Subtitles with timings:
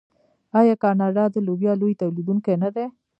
[0.59, 2.85] آیا کاناډا د لوبیا لوی تولیدونکی نه دی؟